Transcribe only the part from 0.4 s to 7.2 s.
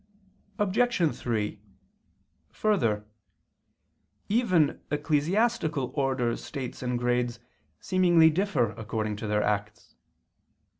Obj. 3: Further, even ecclesiastical orders, states, and